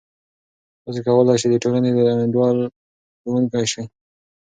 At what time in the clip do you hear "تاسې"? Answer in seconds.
0.83-1.01